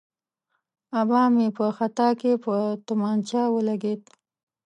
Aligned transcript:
آبا 0.99 1.21
مې 1.33 1.47
په 1.57 1.65
خطا 1.77 2.09
کې 2.19 2.31
په 2.43 2.55
تومانچه 2.85 3.41
ولګېد. 3.55 4.01